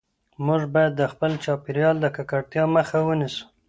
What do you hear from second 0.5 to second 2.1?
باید د خپل چاپیریال د